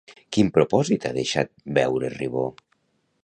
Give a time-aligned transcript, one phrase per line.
[0.35, 2.47] Quin propòsit ha deixat veure Ribó?